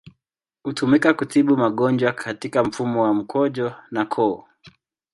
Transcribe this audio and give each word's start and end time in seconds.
Hutumika 0.63 1.13
kutibu 1.13 1.57
magonjwa 1.57 2.11
katika 2.11 2.63
mfumo 2.63 3.03
wa 3.03 3.13
mkojo 3.13 3.75
na 3.91 4.05
koo. 4.05 4.45